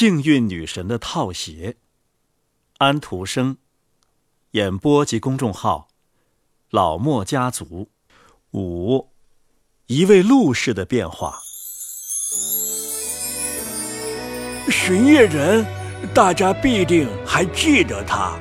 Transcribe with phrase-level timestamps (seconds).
[0.00, 1.74] 幸运女神的套鞋。
[2.76, 3.56] 安徒生，
[4.52, 5.88] 演播及公众号：
[6.70, 7.90] 老莫家族。
[8.52, 9.08] 五，
[9.88, 11.40] 一位陆氏的变化。
[14.70, 15.66] 巡夜人，
[16.14, 18.38] 大家必定还记得他。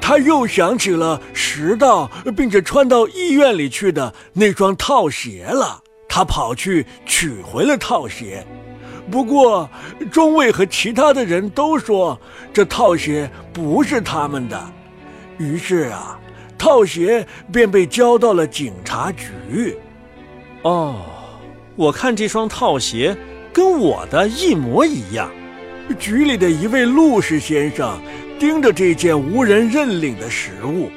[0.00, 5.84] 他又想起了拾到并且穿到医院里去的那双套鞋了。
[6.08, 8.46] 他跑去取回了套鞋。
[9.10, 9.68] 不过，
[10.12, 12.18] 中尉和其他的人都说
[12.52, 14.72] 这套鞋不是他们的，
[15.36, 16.18] 于是啊，
[16.56, 19.76] 套鞋便被交到了警察局。
[20.62, 21.00] 哦，
[21.74, 23.16] 我看这双套鞋
[23.52, 25.28] 跟我的一模一样。
[25.98, 28.00] 局里的一位陆氏先生
[28.38, 30.88] 盯着这件无人认领的实物，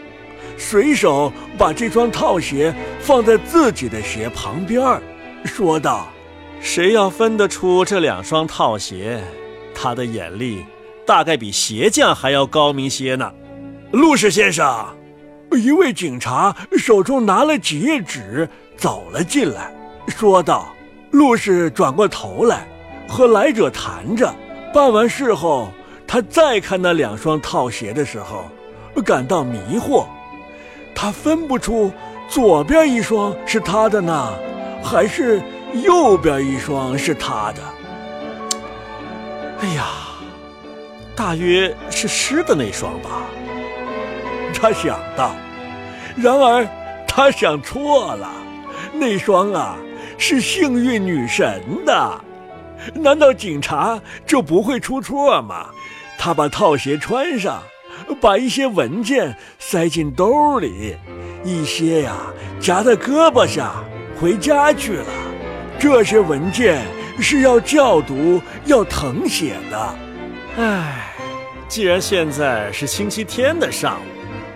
[0.55, 5.02] 随手把这双套鞋放在自己的鞋旁边，
[5.43, 6.12] 说道。
[6.63, 9.21] 谁要分得出这两双套鞋，
[9.75, 10.65] 他的眼力
[11.05, 13.29] 大概比鞋匠还要高明些呢。
[13.91, 14.87] 陆氏先生，
[15.51, 18.47] 一位警察手中拿了几页纸
[18.77, 19.75] 走了进来，
[20.07, 20.73] 说道
[21.11, 22.65] ：“陆氏转过头来
[23.09, 24.34] 和来者谈着。
[24.73, 25.67] 办完事后，
[26.07, 28.45] 他再看那两双套鞋的时候，
[29.03, 30.05] 感到迷惑，
[30.95, 31.91] 他分不出
[32.29, 34.34] 左边一双是他的呢，
[34.81, 35.41] 还是……”
[35.74, 37.62] 右边一双是他的。
[39.60, 39.85] 哎呀，
[41.15, 43.24] 大约是湿的那双吧。
[44.54, 45.35] 他想到，
[46.15, 46.68] 然而
[47.07, 48.30] 他想错了，
[48.93, 49.77] 那双啊
[50.18, 52.21] 是幸运女神的。
[52.93, 55.68] 难道警察就不会出错吗？
[56.18, 57.63] 他把套鞋穿上，
[58.21, 60.96] 把一些文件塞进兜里，
[61.43, 62.13] 一些呀
[62.60, 63.84] 夹在胳膊上，
[64.19, 65.06] 回家去了。
[65.84, 66.81] 这些文件
[67.19, 69.96] 是要校读、要誊写的。
[70.56, 71.13] 唉，
[71.68, 74.06] 既然现在是星期天的上午，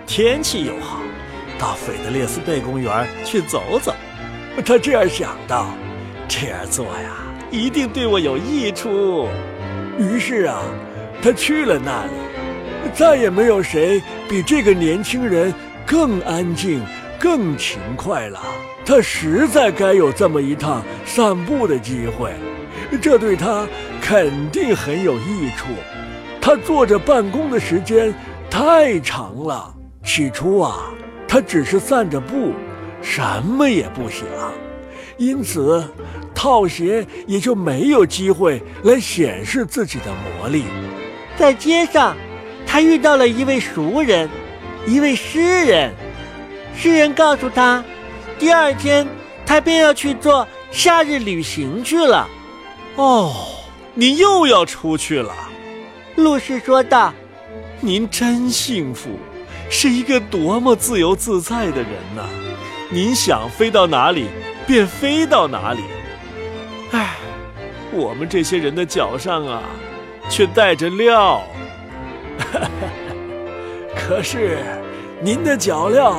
[0.06, 1.02] 天气又好，
[1.58, 3.94] 到斐德列斯贝公园去走走。
[4.64, 5.66] 他这样想到，
[6.26, 7.18] 这样做呀，
[7.50, 9.28] 一定对我有益处。
[9.98, 10.62] 于是啊，
[11.20, 12.12] 他去了那里。
[12.94, 15.52] 再也没有谁比这个年轻人
[15.84, 16.82] 更安静、
[17.20, 18.40] 更勤快了。
[18.88, 22.32] 他实在该有这么一趟散步的机会，
[23.02, 23.68] 这对他
[24.00, 25.66] 肯定很有益处。
[26.40, 28.14] 他坐着办公的时间
[28.48, 29.74] 太长了。
[30.02, 30.86] 起初啊，
[31.28, 32.54] 他只是散着步，
[33.02, 34.26] 什么也不想，
[35.18, 35.84] 因此
[36.34, 40.06] 套鞋也就没有机会来显示自己的
[40.38, 40.64] 魔力。
[41.36, 42.16] 在街上，
[42.66, 44.30] 他遇到了一位熟人，
[44.86, 45.92] 一位诗人。
[46.74, 47.84] 诗人告诉他。
[48.38, 49.06] 第二天，
[49.44, 52.28] 他便要去做夏日旅行去了。
[52.94, 53.34] 哦，
[53.94, 55.34] 你又要出去了，
[56.16, 57.12] 陆氏说道。
[57.80, 59.10] 您真幸福，
[59.70, 62.24] 是一个多么自由自在的人呐！
[62.90, 64.26] 您想飞到哪里，
[64.66, 65.80] 便飞到哪里。
[66.90, 67.16] 唉，
[67.92, 69.62] 我们这些人的脚上啊，
[70.28, 71.40] 却带着镣。
[73.94, 74.58] 可是，
[75.20, 76.16] 您的脚镣。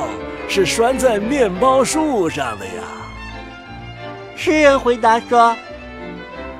[0.50, 2.82] 是拴在面包树上的呀。
[4.34, 5.56] 诗人回答说：“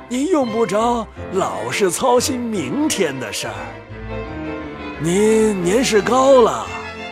[0.07, 3.53] 您用不着老是操心明天的事儿。
[5.01, 6.65] 您年事高了，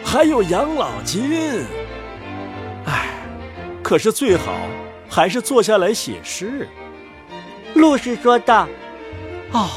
[0.05, 1.65] 还有养老金。
[2.85, 3.09] 唉，
[3.83, 4.53] 可是最好
[5.09, 6.65] 还是坐下来写诗。”
[7.75, 8.65] 陆氏说道
[9.51, 9.67] ：“哦，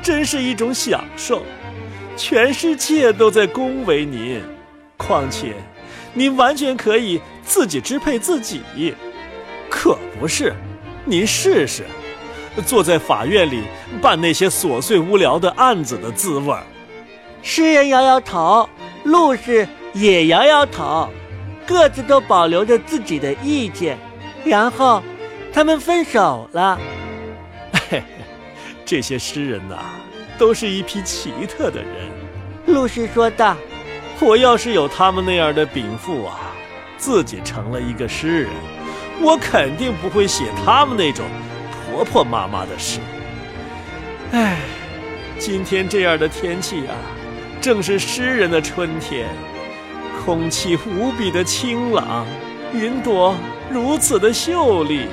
[0.00, 1.42] 真是一种享受，
[2.16, 4.40] 全世界都在恭维您。
[4.96, 5.54] 况且……”
[6.14, 8.62] 您完全可以自己支配自己，
[9.68, 10.54] 可不是？
[11.04, 11.84] 您试试，
[12.64, 13.64] 坐在法院里
[14.00, 16.62] 办那些琐碎无聊的案子的滋味儿。
[17.42, 18.66] 诗人摇摇头，
[19.02, 21.10] 陆氏也摇摇头，
[21.66, 23.98] 各自都保留着自己的意见。
[24.44, 25.02] 然后，
[25.52, 26.78] 他们分手了。
[27.72, 28.02] 嘿嘿，
[28.86, 29.76] 这些诗人呐，
[30.38, 32.08] 都是一批奇特的人。
[32.66, 33.56] 陆氏说道。
[34.24, 36.38] 我要是有他们那样的禀赋啊，
[36.96, 38.50] 自己成了一个诗人，
[39.20, 41.26] 我肯定不会写他们那种
[41.84, 43.00] 婆婆妈妈的诗。
[44.32, 44.60] 唉，
[45.38, 46.96] 今天这样的天气啊，
[47.60, 49.28] 正是诗人的春天，
[50.24, 52.26] 空气无比的清朗，
[52.72, 53.36] 云朵
[53.70, 55.06] 如此的秀丽，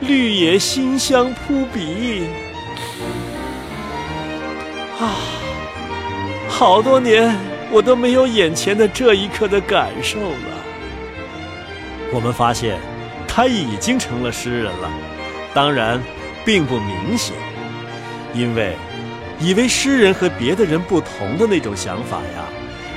[0.00, 2.26] 绿野馨香扑鼻。
[4.98, 5.14] 啊，
[6.48, 7.53] 好多年。
[7.74, 10.64] 我都没有眼前的这一刻的感受了。
[12.12, 12.78] 我们发现，
[13.26, 14.88] 他已经成了诗人了，
[15.52, 16.00] 当然，
[16.44, 17.34] 并不明显，
[18.32, 18.76] 因为
[19.40, 22.44] 以为诗人和别的人不同的那种想法呀，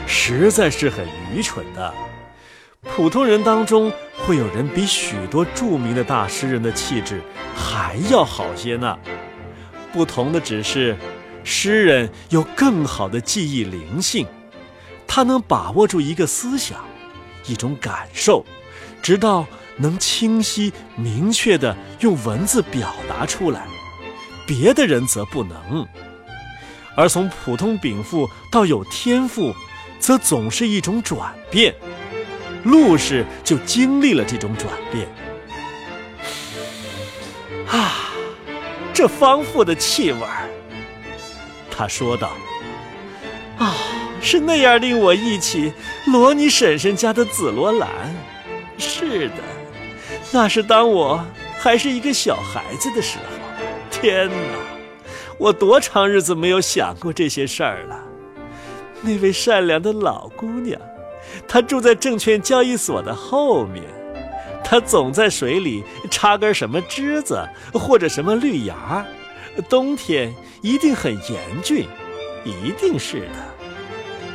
[0.05, 1.91] 实在是很愚蠢的。
[2.83, 7.19] 普通人当中会有人比许多著名的大诗人的气质
[7.55, 8.95] 还要好些呢。
[9.91, 10.95] 不同的只是，
[11.43, 14.27] 诗人有更好的记忆灵性，
[15.07, 16.83] 他能把握住一个思想、
[17.45, 18.45] 一种感受，
[19.01, 19.45] 直到
[19.77, 23.65] 能清晰明确地用文字表达出来。
[24.45, 25.87] 别的人则不能。
[26.95, 29.53] 而从普通禀赋到有天赋，
[29.99, 31.73] 则总是一种转变。
[32.63, 35.07] 陆氏就经历了这种转变。
[37.67, 38.11] 啊，
[38.93, 40.49] 这丰富的气味儿，
[41.69, 42.31] 他说道。
[43.57, 43.75] 啊，
[44.21, 45.71] 是那样令我忆起
[46.05, 47.89] 罗尼婶婶家的紫罗兰。
[48.77, 49.35] 是的，
[50.31, 51.23] 那是当我
[51.57, 53.23] 还是一个小孩子的时候。
[53.89, 54.33] 天哪，
[55.37, 57.99] 我多长日子没有想过这些事儿了。
[59.01, 60.79] 那位善良的老姑娘。
[61.47, 63.83] 她住在证券交易所的后面，
[64.63, 69.05] 他总在水里插根什么枝子或者什么绿芽，
[69.69, 71.87] 冬天一定很严峻，
[72.43, 73.56] 一定是的。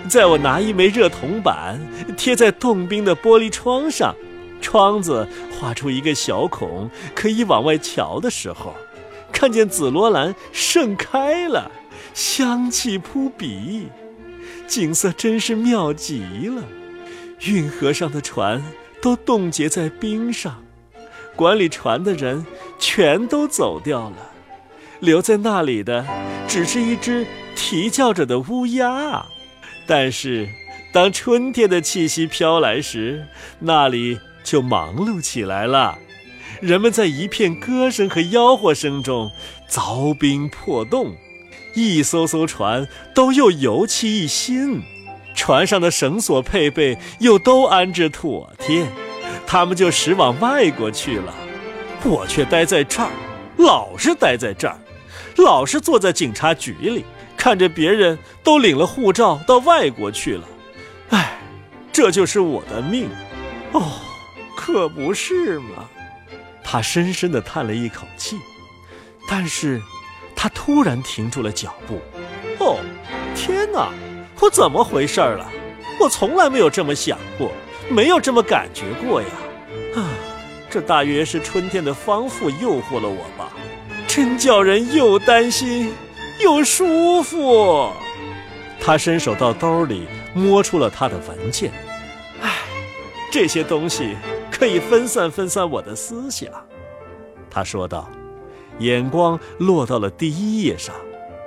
[0.08, 1.80] 在我拿一枚热铜板
[2.16, 4.14] 贴在冻冰的玻璃窗上，
[4.60, 8.74] 窗子画出一个小孔，可以往外瞧的时候，
[9.32, 11.70] 看见紫罗兰盛开了，
[12.12, 13.88] 香气扑鼻，
[14.66, 16.62] 景色真是妙极了。
[17.40, 18.62] 运河上的船
[19.00, 20.62] 都冻结在冰上，
[21.34, 22.44] 管理船的人
[22.78, 24.16] 全都走掉了，
[25.00, 26.04] 留在那里的
[26.46, 27.26] 只是一只
[27.56, 29.24] 啼叫着的乌鸦。
[29.86, 30.48] 但是，
[30.92, 33.26] 当春天的气息飘来时，
[33.58, 35.98] 那里就忙碌起来了。
[36.60, 39.30] 人们在一片歌声和吆喝声中
[39.68, 41.16] 凿冰破洞，
[41.74, 44.82] 一艘艘船都又油漆一新。
[45.34, 48.86] 船上的绳索配备又都安置妥帖，
[49.46, 51.34] 他们就驶往外国去了。
[52.04, 53.10] 我却待在这儿，
[53.56, 54.76] 老是待在这儿，
[55.38, 57.04] 老是坐在警察局里，
[57.42, 60.44] 看着别人都领了护照到外国去了。
[61.10, 61.40] 唉，
[61.92, 63.08] 这就是我的命。
[63.72, 63.94] 哦，
[64.56, 65.90] 可不是嘛！
[66.62, 68.38] 他深深地叹了一口气，
[69.28, 69.82] 但是，
[70.36, 72.00] 他突然停住了脚步。
[72.60, 72.78] 哦，
[73.34, 73.88] 天哪！
[74.38, 75.50] 我怎么回事了？
[75.98, 77.50] 我从来没有这么想过，
[77.88, 79.28] 没有这么感觉过呀！
[79.96, 80.06] 啊，
[80.70, 83.50] 这大约是春天的芳馥诱惑了我吧？
[84.06, 85.92] 真叫人又担心
[86.42, 87.90] 又舒服。
[88.80, 91.72] 他伸手到兜里摸出了他的文件。
[92.40, 92.50] 唉，
[93.30, 94.16] 这些东西
[94.50, 96.48] 可以分散分散我的思想。
[97.50, 98.10] 他说道，
[98.78, 100.94] 眼光落到了第一页上。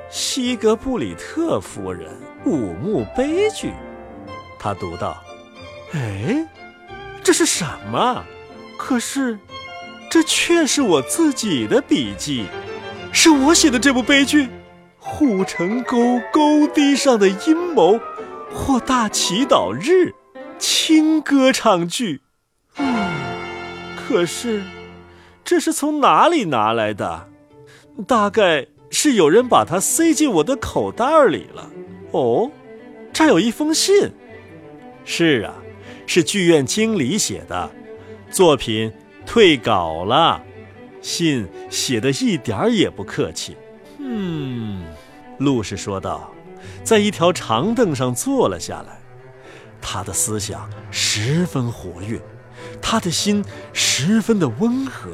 [0.10, 2.10] 西格布里特夫人
[2.46, 3.74] 五幕悲剧，
[4.60, 5.18] 他读道
[5.94, 6.48] ：“哎，
[7.24, 8.24] 这是什么？
[8.78, 9.38] 可是，
[10.10, 12.46] 这却是我自己的笔记，
[13.12, 14.44] 是我写的这部悲剧，
[15.08, 17.96] 《护城沟沟堤上的阴谋》
[18.52, 20.10] 或《大祈祷日》
[20.58, 22.22] 轻歌唱剧。
[22.78, 22.96] 嗯，
[23.96, 24.64] 可是，
[25.44, 27.30] 这是从哪里拿来的？
[28.08, 31.70] 大概……”是有人把它塞进我的口袋里了。
[32.12, 32.50] 哦，
[33.12, 34.10] 这有一封信。
[35.04, 35.54] 是啊，
[36.08, 37.70] 是剧院经理写的，
[38.32, 38.94] 作品
[39.26, 40.42] 退稿了。
[41.02, 43.58] 信写的一点儿也不客气。
[43.98, 44.86] 嗯，
[45.40, 46.32] 陆氏说道，
[46.84, 49.00] 在一条长凳上坐了下来。
[49.82, 52.20] 他的思想十分活跃，
[52.82, 55.12] 他的心十分的温和。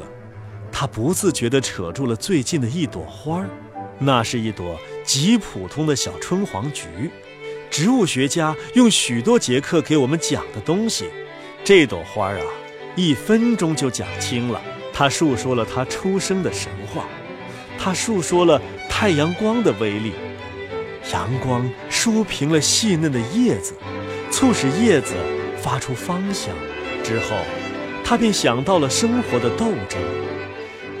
[0.70, 3.48] 他不自觉地扯住了最近的一朵花儿。
[3.98, 7.10] 那是一朵极普通的小春黄菊，
[7.70, 11.10] 植物学家用许多节课给我们讲的东西。
[11.62, 12.46] 这朵花儿啊，
[12.96, 14.60] 一分钟就讲清了。
[14.92, 17.04] 他述说了他出生的神话，
[17.78, 18.60] 他述说了
[18.94, 20.12] 太阳光的威力。
[21.12, 23.74] 阳光梳平了细嫩的叶子，
[24.30, 25.14] 促使叶子
[25.56, 26.54] 发出芳香。
[27.02, 27.34] 之后，
[28.04, 29.98] 他便想到了生活的斗争。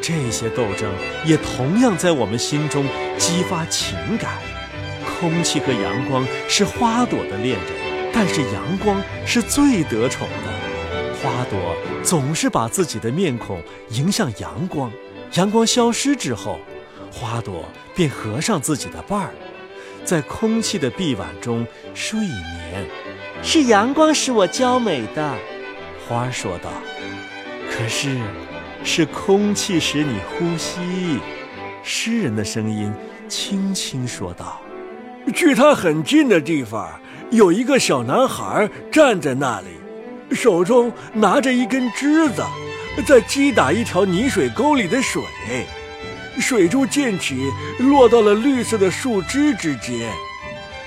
[0.00, 0.90] 这些斗争
[1.24, 2.84] 也同样在我们心中
[3.18, 4.38] 激发情感。
[5.20, 11.22] 空气和阳光是花朵的恋人，但是阳光是最得宠的。
[11.22, 14.90] 花朵总是把自己的面孔迎向阳光，
[15.34, 16.58] 阳光消失之后，
[17.12, 19.34] 花朵便合上自己的瓣儿，
[20.04, 22.86] 在空气的臂弯中睡眠。
[23.42, 25.36] 是阳光使我娇美的，
[26.08, 26.70] 花儿说道。
[27.70, 28.18] 可是。
[28.84, 31.20] 是空气使你呼吸，
[31.84, 32.92] 诗人的声音
[33.28, 34.60] 轻轻说道
[35.32, 37.00] ：“距他很近的地方，
[37.30, 42.42] 有一个小男孩站在那里，手中拿着一根枝子，
[43.06, 45.22] 在击打一条泥水沟里的水。
[46.38, 50.10] 水珠溅起，落到了绿色的树枝之间。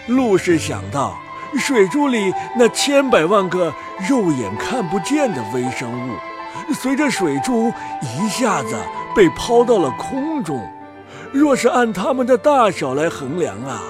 [0.08, 1.18] 陆氏想到，
[1.58, 3.74] 水珠里那千百万个
[4.10, 6.14] 肉眼看不见的微生物。”
[6.74, 7.72] 随着水珠
[8.02, 8.76] 一下子
[9.16, 10.68] 被抛到了空中，
[11.32, 13.84] 若是按它们的大小来衡量啊，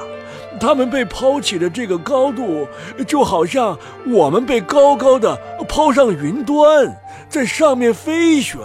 [0.60, 2.68] 它们被抛起的这个高度，
[3.08, 6.94] 就好像我们被高高的抛上云端，
[7.30, 8.60] 在上面飞旋。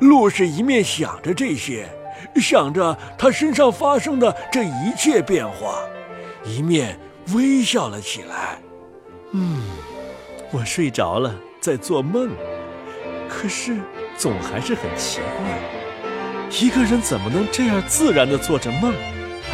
[0.00, 1.88] 陆是一面想着这些，
[2.36, 5.80] 想着他身上发生的这一切变化，
[6.44, 6.98] 一面
[7.34, 8.58] 微笑了起来。
[9.32, 9.62] 嗯，
[10.50, 12.30] 我睡着了，在做梦。
[13.28, 13.76] 可是，
[14.16, 16.08] 总还是很奇怪，
[16.60, 18.92] 一个人怎么能这样自然地做着梦，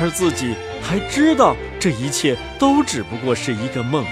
[0.01, 4.05] 而自己还知道这一切都只不过是一个梦？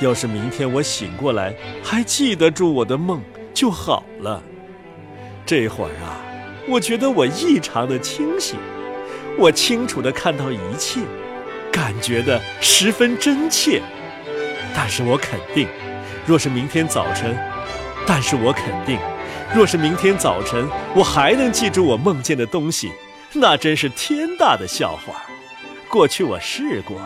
[0.00, 3.20] 要是明天我醒过来还记得住我的梦
[3.52, 4.42] 就好了。
[5.46, 6.20] 这会儿啊，
[6.66, 8.58] 我觉得我异常的清醒，
[9.38, 11.00] 我清楚的看到一切，
[11.70, 13.82] 感觉的十分真切。
[14.74, 15.68] 但是我肯定，
[16.26, 17.36] 若是明天早晨。
[18.06, 18.98] 但是我肯定，
[19.54, 22.92] 若是明天早晨我还能记住我梦见的东西，
[23.32, 25.24] 那真是天大的笑话。
[25.88, 27.00] 过去我试过，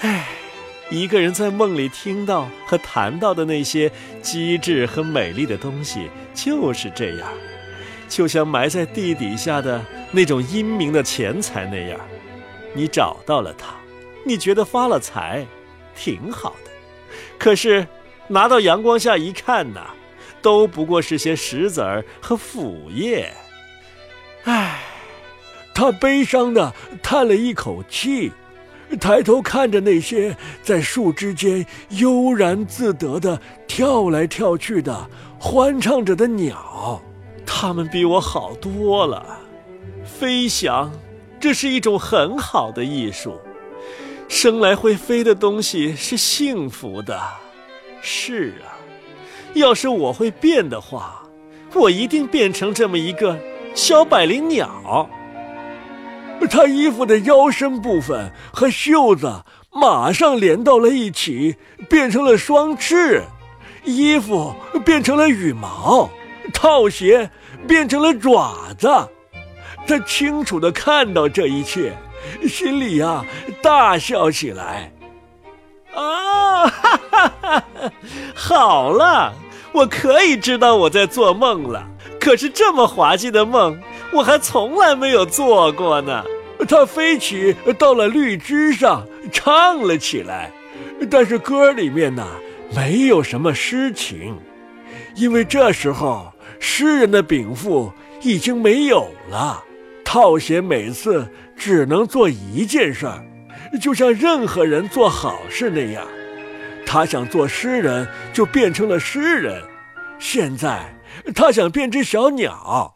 [0.00, 0.26] 唉，
[0.94, 3.90] 一个人在梦里听到和谈到的那些
[4.22, 7.28] 机智和美丽的东西就是这样，
[8.08, 11.98] 就像埋在地底下的那种阴明的钱财那样。
[12.72, 13.74] 你找到了它，
[14.24, 15.44] 你觉得发了财，
[15.96, 16.70] 挺好的。
[17.38, 17.86] 可是。
[18.26, 19.88] 拿到阳光下一看呐，
[20.40, 23.30] 都不过是些石子儿和腐叶。
[24.44, 24.80] 唉，
[25.74, 26.72] 他悲伤的
[27.02, 28.32] 叹了一口气，
[28.96, 35.08] 抬头看着那些在树枝间悠然自得的跳来跳去的、
[35.38, 37.00] 欢唱着的鸟，
[37.46, 39.38] 它们比我好多了。
[40.04, 40.92] 飞翔，
[41.40, 43.40] 这是一种很好的艺术。
[44.28, 47.20] 生来会飞的东西是幸福的。
[48.00, 48.76] 是啊，
[49.54, 51.22] 要是我会变的话，
[51.74, 53.38] 我一定变成这么一个
[53.74, 55.08] 小百灵鸟。
[56.50, 61.56] 他衣服的腰身部分和袖子马上连到了一起，
[61.88, 63.22] 变成了双翅；
[63.84, 66.10] 衣服变成了羽毛，
[66.52, 67.30] 套鞋
[67.66, 68.88] 变成了爪子。
[69.86, 71.92] 他清楚地看到这一切，
[72.48, 73.24] 心里呀
[73.60, 74.92] 大笑起来。
[75.94, 77.64] 啊，哈哈哈！
[78.34, 79.32] 好了，
[79.72, 81.86] 我可以知道我在做梦了。
[82.20, 83.78] 可是这么滑稽的梦，
[84.12, 86.24] 我还从来没有做过呢。
[86.68, 90.50] 他飞起到了绿枝上，唱了起来。
[91.10, 92.26] 但是歌里面呢，
[92.74, 94.36] 没有什么诗情，
[95.14, 97.92] 因为这时候诗人的禀赋
[98.22, 99.62] 已经没有了。
[100.04, 103.24] 套鞋每次只能做一件事儿。
[103.80, 106.06] 就像任何人做好事那样，
[106.86, 109.60] 他想做诗人，就变成了诗人。
[110.20, 110.94] 现在
[111.34, 112.93] 他想变只小鸟，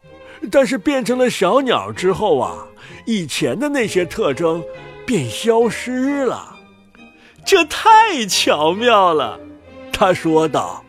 [0.51, 2.65] 但是变成了小鸟之后啊，
[3.05, 4.63] 以前的那些特征
[5.05, 6.55] 便消失了。
[7.45, 9.39] 这太巧妙了，
[9.91, 10.83] 他说道。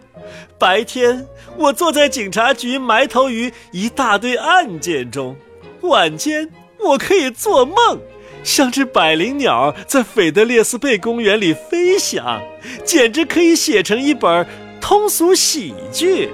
[0.58, 1.26] 白天
[1.56, 5.34] 我坐在警察局，埋头于一大堆案件中；
[5.80, 7.98] 晚间我可以做梦。
[8.44, 12.42] 像只百灵鸟在斐德列斯贝公园里飞翔，
[12.84, 14.46] 简直可以写成一本
[14.80, 16.28] 通俗喜剧。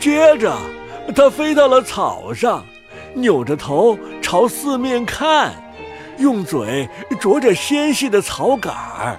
[0.00, 0.56] 接着，
[1.14, 2.64] 它飞到了草上，
[3.14, 5.52] 扭着头朝四面看，
[6.18, 6.88] 用嘴
[7.20, 9.18] 啄着纤细的草杆儿。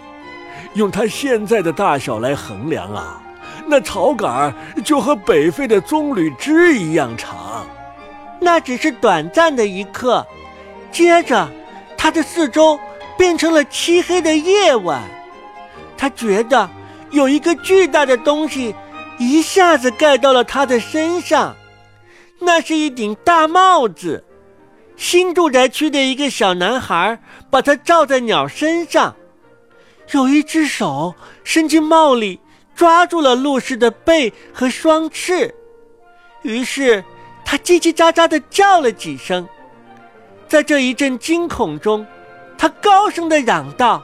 [0.73, 3.21] 用它现在的大小来衡量啊，
[3.67, 7.67] 那草杆儿就和北非的棕榈枝一样长。
[8.39, 10.25] 那只是短暂的一刻，
[10.91, 11.47] 接着。
[11.95, 12.77] 他的四周
[13.17, 15.01] 变成了漆黑的夜晚，
[15.95, 16.69] 他觉得
[17.11, 18.75] 有一个巨大的东西
[19.17, 21.55] 一下子盖到了他的身上，
[22.45, 24.23] 那是一顶大帽子。
[24.95, 27.19] 新住宅区的一个小男孩
[27.49, 29.15] 把它罩在鸟身上，
[30.11, 32.39] 有一只手伸进帽里
[32.75, 35.53] 抓住了陆氏的背和双翅，
[36.43, 37.03] 于是
[37.43, 39.47] 他叽叽喳喳地叫了几声。
[40.47, 42.05] 在这一阵惊恐中，
[42.57, 44.03] 他高声的嚷道：“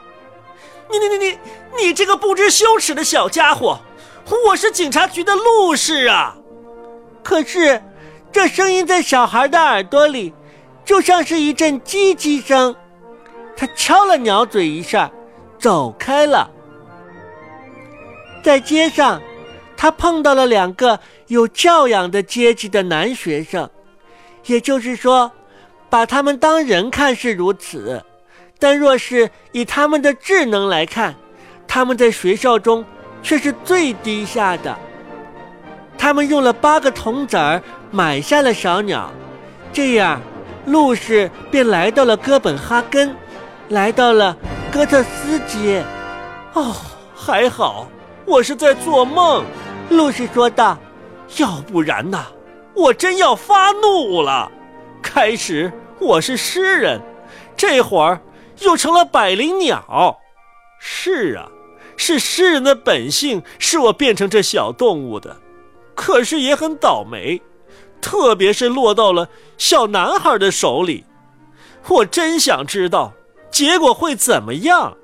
[0.90, 1.38] 你你你你
[1.80, 3.78] 你这个不知羞耻的小家伙！
[4.46, 6.36] 我是警察局的陆氏啊！”
[7.22, 7.80] 可是，
[8.32, 10.32] 这声音在小孩的耳朵里，
[10.84, 12.74] 就像是一阵叽叽声。
[13.56, 15.10] 他敲了鸟嘴一下，
[15.58, 16.50] 走开了。
[18.42, 19.20] 在街上，
[19.76, 23.68] 他碰到了两个有教养的阶级的男学生，
[24.46, 25.30] 也就是说，
[25.90, 28.02] 把他们当人看是如此，
[28.58, 31.14] 但若是以他们的智能来看，
[31.66, 32.84] 他们在学校中
[33.22, 34.78] 却是最低下的。
[36.00, 39.12] 他们用了八个铜子儿买下了小鸟，
[39.70, 40.18] 这样，
[40.64, 43.14] 路士便来到了哥本哈根，
[43.68, 44.34] 来到了
[44.72, 45.84] 哥特斯街。
[46.54, 46.74] 哦，
[47.14, 47.86] 还好，
[48.24, 49.44] 我是在做梦。
[49.90, 50.78] 路氏说道
[51.36, 52.28] ：“要不然呐，
[52.74, 54.50] 我真要发怒了。
[55.02, 56.98] 开始我是诗人，
[57.58, 58.20] 这会儿
[58.60, 60.18] 又成了百灵鸟。
[60.78, 61.46] 是啊，
[61.98, 65.36] 是诗人的本性使我变成这小动物的。”
[66.00, 67.42] 可是也很倒霉，
[68.00, 69.28] 特别是落到了
[69.58, 71.04] 小男孩的手里。
[71.88, 73.12] 我真想知道
[73.50, 74.96] 结果会怎么样。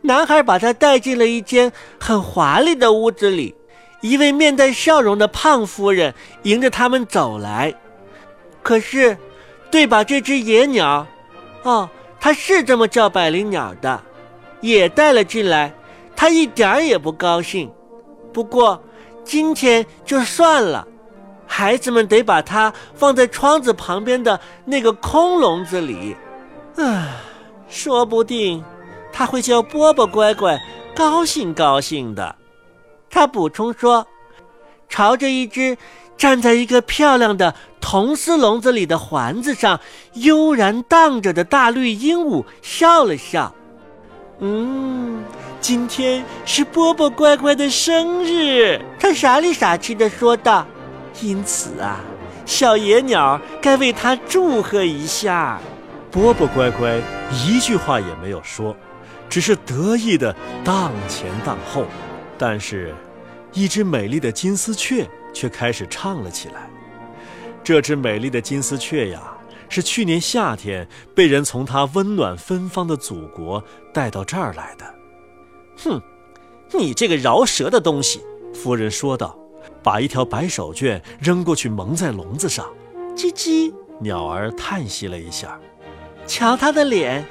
[0.00, 1.70] 男孩把他带进了一间
[2.00, 3.54] 很华丽的屋子里，
[4.00, 7.74] 一位面带笑容的胖夫人迎着他们走来。
[8.62, 9.18] 可是，
[9.70, 11.06] 对把这只野鸟，
[11.62, 14.02] 哦，他是这么叫百灵鸟的，
[14.62, 15.74] 也带了进来，
[16.16, 17.70] 他一点也不高兴。
[18.32, 18.82] 不过。
[19.24, 20.86] 今天就算了，
[21.46, 26.16] 孩子们得把它放在窗子旁边的那个空笼子里。
[26.76, 27.14] 唉，
[27.68, 28.64] 说不定
[29.12, 30.60] 他会叫波波乖乖
[30.94, 32.36] 高兴高兴的。
[33.10, 34.06] 他补充说，
[34.88, 35.76] 朝着一只
[36.16, 39.80] 站在一个漂亮的铜丝笼子里的环子上
[40.14, 43.54] 悠然荡着的大绿鹦鹉笑了笑。
[44.42, 45.24] 嗯。
[45.60, 50.66] 今天是波波乖乖的生日，他傻里傻气的说道。
[51.20, 52.00] 因此啊，
[52.44, 55.60] 小野鸟该为他祝贺一下。
[56.10, 57.00] 波波乖乖
[57.46, 58.76] 一句话也没有说，
[59.30, 61.86] 只是得意的荡前荡后。
[62.36, 62.92] 但是，
[63.52, 66.68] 一只美丽的金丝雀却开始唱了起来。
[67.62, 69.22] 这只美丽的金丝雀呀，
[69.72, 74.84] 是去年夏天被人从他温暖芬芳的祖国带到这儿来的。
[75.78, 75.98] 哼，
[76.72, 78.20] 你这个饶舌的东西！
[78.52, 79.34] 夫人说道，
[79.82, 82.70] 把一条白手绢扔过去，蒙在笼子上。
[83.16, 85.58] 叽叽，鸟儿叹息了一下。
[86.26, 87.24] 瞧他的脸，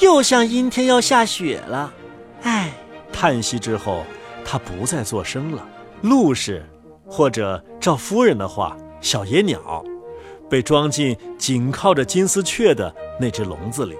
[0.00, 1.94] 又像阴天要下雪了。
[2.42, 2.72] 唉，
[3.12, 4.04] 叹息之后，
[4.44, 5.64] 他不再作声了。
[6.02, 6.68] 陆氏，
[7.06, 9.84] 或者照夫人的话，小野鸟，
[10.54, 13.96] 被装进紧靠着金丝雀的那只笼子里，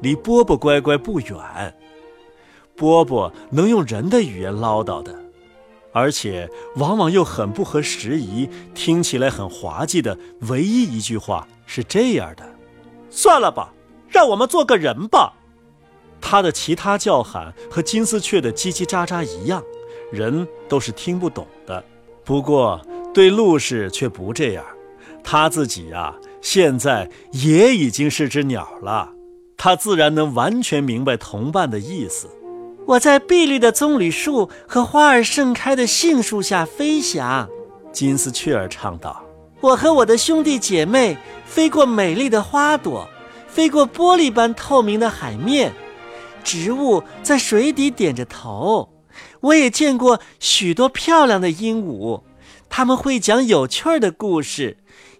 [0.00, 1.74] 离波波乖乖不远。
[2.76, 5.12] 波波能用人的语言唠叨的，
[5.92, 12.48] 而且往往又很不合时宜，听起来很滑稽的唯一一句话是这样的
[13.10, 13.74] ：“算了吧，
[14.08, 15.32] 让我们做个人吧。”
[16.22, 19.60] 他的其他叫喊和金丝雀的叽叽喳喳一样，
[20.12, 21.84] 人都是听不懂的。
[22.24, 22.80] 不过
[23.12, 24.64] 对陆氏却不这样，
[25.22, 29.10] 他自己呀，现在也已经是只鸟了，
[29.56, 32.28] 他自然能完全明白同伴的意思。
[32.86, 37.48] 我在碧绿的棕榈树和花儿盛开的杏树下飞翔，
[37.92, 39.22] 金丝雀儿唱道
[39.60, 43.08] ：“我和我的兄弟姐妹飞过美丽的花朵，
[43.46, 45.72] 飞过玻璃般透明的海面，
[46.42, 48.88] 植物在水底点着头。
[49.40, 52.22] 我也见过许多漂亮的鹦鹉，
[52.68, 54.78] 他们会讲有趣儿的故事，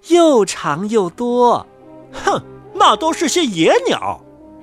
[0.08, 1.66] 又长又多。”
[2.12, 2.42] 哼，
[2.74, 4.20] 那都是些野鸟。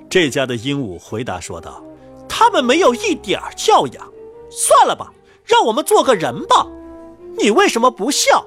[0.09, 1.83] 这家的鹦鹉回答说道。
[2.29, 4.07] 他们没有一点教养，
[4.51, 5.11] 算了吧，
[5.43, 6.67] 让我们做个人吧。
[7.37, 8.45] 你为什么不笑？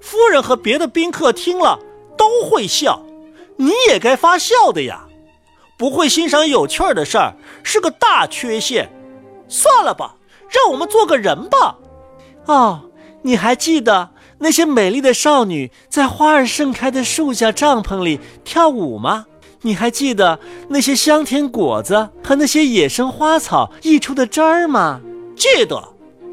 [0.00, 1.78] 夫人和别的宾客听了
[2.16, 3.00] 都会笑，
[3.56, 5.06] 你也该发笑的呀。
[5.78, 8.92] 不会欣赏有趣儿的事儿是个大缺陷。
[9.48, 10.16] 算了吧，
[10.50, 11.78] 让我们做个人吧。
[12.46, 12.82] 哦，
[13.22, 14.10] 你还记得
[14.42, 19.26] 那些美丽的少女在花儿盛开的树下帐篷里跳舞吗？
[19.60, 25.00] 你还记得那些香甜果子和那些野生花草溢出的汁儿吗？
[25.36, 25.80] 记得，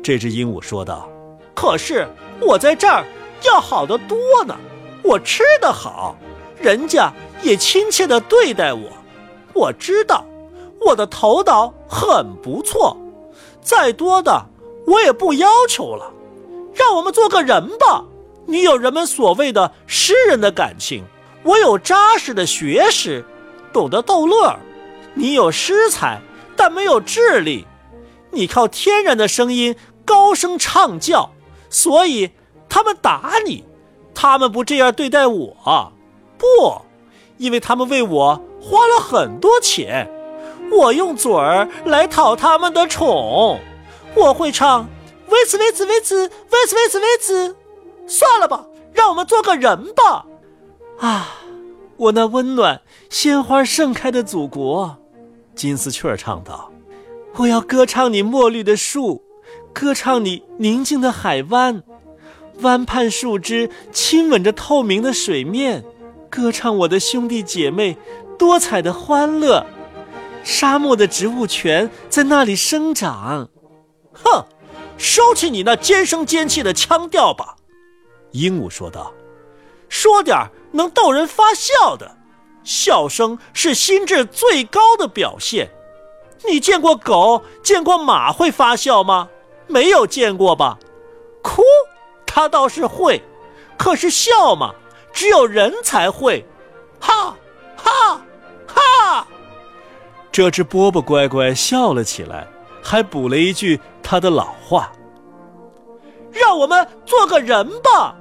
[0.01, 1.07] 这只鹦鹉说道。
[1.53, 2.07] 可是
[2.41, 3.05] 我在这儿
[3.43, 4.57] 要好得多呢，
[5.03, 6.15] 我吃得好，
[6.59, 8.89] 人家也亲切地对待我。
[9.53, 10.25] 我知道，
[10.81, 12.97] 我的头脑很不错，
[13.61, 14.43] 再多的
[14.87, 16.11] 我也不要求了。
[16.73, 18.03] 让我们做个人吧。
[18.45, 21.03] 你有人们所谓的诗人的感情。
[21.43, 23.23] 我有扎实的学识，
[23.71, 24.57] 懂得逗乐；
[25.13, 26.19] 你有诗才，
[26.55, 27.65] 但没有智力。
[28.31, 31.31] 你靠天然的声音高声唱叫，
[31.69, 32.31] 所以
[32.67, 33.63] 他们打你。
[34.13, 35.93] 他们不这样对待我，
[36.37, 36.81] 不，
[37.37, 40.11] 因为他们为我花了很多钱。
[40.71, 43.59] 我用嘴儿来讨他们的宠。
[44.13, 44.89] 我会唱，
[45.29, 46.31] 为此，为此，为此，为
[46.67, 47.55] 此，为此，为此。
[48.07, 50.25] 算了吧，让我们做个人吧。
[50.99, 51.35] 啊，
[51.97, 54.97] 我那温暖、鲜花盛开的祖国，
[55.55, 56.71] 金丝雀唱道
[57.37, 59.23] ：“我要歌唱你墨绿的树，
[59.71, 61.83] 歌唱你宁静的海湾，
[62.61, 65.85] 湾畔树枝亲吻着透明的水面，
[66.29, 67.97] 歌唱我的兄弟姐妹
[68.37, 69.65] 多彩的欢乐。
[70.43, 73.49] 沙漠的植物泉在那里生长。”
[74.11, 74.43] 哼，
[74.99, 77.55] 收起你那尖声尖气的腔调吧。
[78.31, 79.11] 鹦鹉说道
[79.89, 80.37] ：“说点
[80.71, 82.17] 能逗人发笑的，
[82.63, 85.71] 笑声是心智最高的表现。
[86.45, 89.29] 你见过狗、见过马会发笑吗？
[89.67, 90.77] 没有见过吧？
[91.41, 91.63] 哭，
[92.25, 93.23] 它倒是会，
[93.77, 94.75] 可是笑嘛，
[95.13, 96.45] 只有人才会。
[96.99, 97.35] 哈，
[97.77, 98.21] 哈，
[98.67, 99.27] 哈！”
[100.31, 102.47] 这只波波乖乖笑了起来，
[102.89, 104.91] 还补了一句他的老话
[106.33, 108.15] ：“让我们做个人吧。”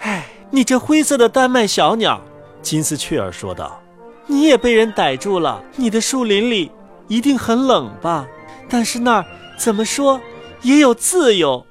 [0.00, 2.18] 哎，你这灰色的丹麦小鸟，
[2.62, 3.78] 金丝雀儿说道
[4.24, 5.62] ：“你也被人逮住了。
[5.76, 6.72] 你的树林里
[7.08, 8.26] 一定很冷吧？
[8.70, 9.24] 但是那儿
[9.58, 10.18] 怎么说
[10.62, 11.66] 也有自由。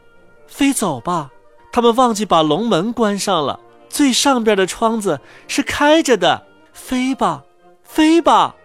[0.45, 1.31] 飞走吧，
[1.71, 6.45] 他们忘记把笼门关上了，最上边的窗子是开着的。
[6.73, 7.41] 飞吧，
[7.81, 8.55] 飞吧。”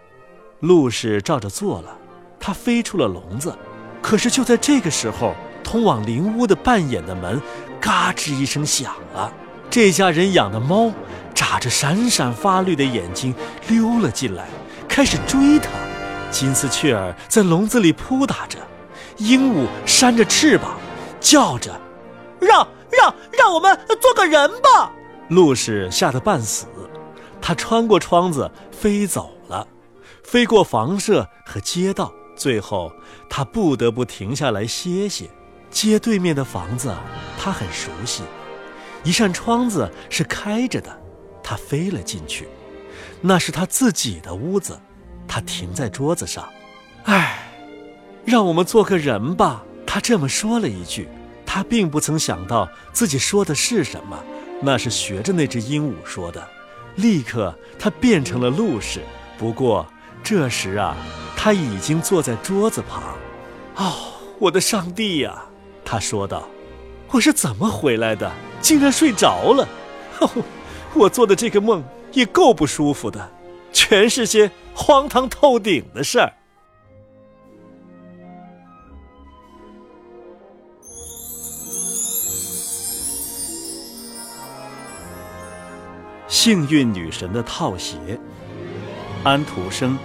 [0.61, 1.97] 陆氏照着做了，
[2.39, 3.57] 他飞出了笼子。
[4.01, 7.41] 可是就在这个时候，通往灵屋的半掩的门
[7.79, 9.31] 嘎吱一声响了。
[9.69, 10.91] 这家人养的猫
[11.33, 13.33] 眨着闪闪发绿的眼睛
[13.67, 14.47] 溜了进来，
[14.87, 15.69] 开始追它。
[16.29, 18.57] 金丝雀儿在笼子里扑打着，
[19.17, 20.77] 鹦鹉扇着翅膀，
[21.19, 21.79] 叫着
[22.39, 24.91] ：“让让让我们做个人吧！”
[25.29, 26.65] 陆氏吓得半死，
[27.41, 29.67] 他穿过窗子飞走了，
[30.23, 32.91] 飞过房舍和街道，最后
[33.29, 35.29] 他不得不停下来歇歇。
[35.69, 36.91] 街对面的房子，
[37.37, 38.23] 他很熟悉。
[39.03, 40.99] 一扇窗子是开着的，
[41.43, 42.47] 他飞了进去，
[43.21, 44.79] 那是他自己的屋子。
[45.27, 46.49] 他停在桌子上，
[47.03, 47.53] 唉，
[48.25, 49.63] 让我们做个人吧。
[49.85, 51.07] 他这么说了一句，
[51.45, 54.17] 他并不曾想到自己说的是什么，
[54.63, 56.45] 那是学着那只鹦鹉说的。
[56.95, 58.99] 立刻，他变成了陆氏。
[59.37, 59.87] 不过
[60.23, 60.97] 这时啊，
[61.43, 63.17] 他已经坐在桌子旁。
[63.77, 65.43] 哦，我的上帝呀！
[65.83, 66.47] 他说道
[67.09, 69.67] ：“我是怎么回来的？”竟然睡着了，
[70.93, 73.27] 我做的这个梦也够不舒服的，
[73.73, 76.31] 全是些荒唐透顶的事儿。
[86.27, 87.97] 幸运女神的套鞋，
[89.23, 89.97] 安徒生，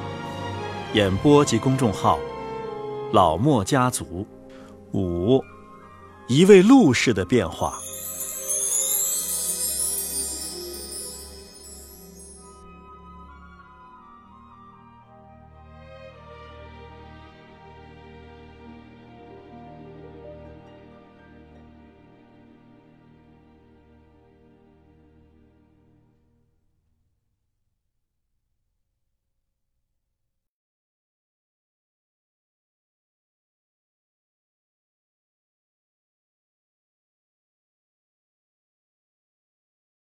[0.93, 2.19] 演播及公众号，
[3.13, 4.27] 老莫家族，
[4.93, 5.43] 五，
[6.27, 7.79] 一位陆氏的变化。